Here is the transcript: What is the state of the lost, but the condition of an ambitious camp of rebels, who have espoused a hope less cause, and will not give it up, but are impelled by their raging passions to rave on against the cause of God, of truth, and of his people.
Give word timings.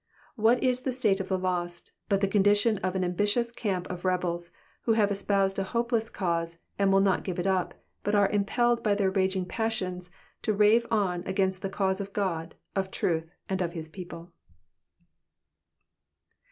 What 0.35 0.63
is 0.63 0.81
the 0.81 0.91
state 0.91 1.19
of 1.19 1.27
the 1.29 1.37
lost, 1.37 1.91
but 2.09 2.21
the 2.21 2.27
condition 2.27 2.79
of 2.79 2.95
an 2.95 3.03
ambitious 3.03 3.51
camp 3.51 3.85
of 3.87 4.03
rebels, 4.03 4.49
who 4.85 4.93
have 4.93 5.11
espoused 5.11 5.59
a 5.59 5.63
hope 5.63 5.91
less 5.91 6.09
cause, 6.09 6.57
and 6.79 6.91
will 6.91 6.99
not 7.01 7.23
give 7.23 7.37
it 7.37 7.45
up, 7.45 7.75
but 8.01 8.15
are 8.15 8.27
impelled 8.29 8.81
by 8.81 8.95
their 8.95 9.11
raging 9.11 9.45
passions 9.45 10.09
to 10.41 10.53
rave 10.55 10.87
on 10.89 11.21
against 11.27 11.61
the 11.61 11.69
cause 11.69 12.01
of 12.01 12.13
God, 12.13 12.55
of 12.75 12.89
truth, 12.89 13.29
and 13.47 13.61
of 13.61 13.73
his 13.73 13.89
people. 13.89 14.31